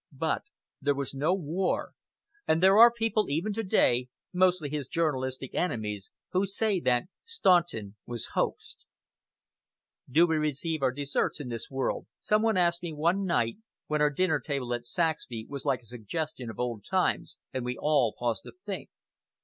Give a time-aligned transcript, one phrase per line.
[0.17, 0.41] But
[0.81, 1.91] there was no war,
[2.47, 7.97] and there are people even to day, mostly his journalistic enemies, who say that Staunton
[8.07, 8.83] was hoaxed.
[10.09, 14.09] "Do we receive our deserts in this world?" some one asked one night, when our
[14.09, 18.41] dinner table at Saxby was like a suggestion of old times and we all paused
[18.45, 18.89] to think.